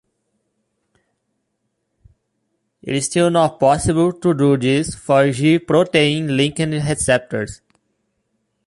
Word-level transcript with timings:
It 2.81 2.95
is 2.95 3.05
still 3.05 3.29
not 3.29 3.59
possible 3.59 4.11
to 4.11 4.33
do 4.33 4.57
this 4.57 4.95
for 4.95 5.29
G 5.31 5.59
protein-linked 5.59 6.57
receptors. 6.57 7.61